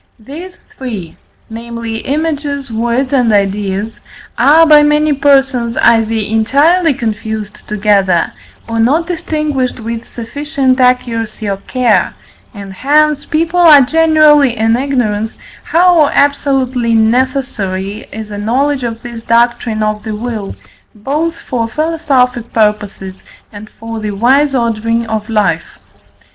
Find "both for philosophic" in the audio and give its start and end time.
20.95-22.51